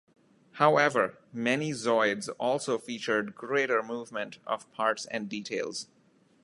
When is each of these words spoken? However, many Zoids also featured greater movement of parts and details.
However, 0.53 1.19
many 1.31 1.73
Zoids 1.73 2.27
also 2.39 2.79
featured 2.79 3.35
greater 3.35 3.83
movement 3.83 4.39
of 4.47 4.67
parts 4.71 5.05
and 5.05 5.29
details. 5.29 5.89